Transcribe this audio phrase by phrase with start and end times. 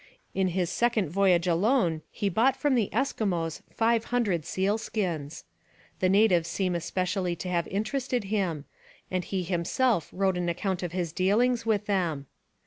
[0.33, 5.43] In his second voyage alone he bought from the Eskimos five hundred sealskins.
[5.99, 8.65] The natives seem especially to have interested him,
[9.11, 12.25] and he himself wrote an account of his dealings with them.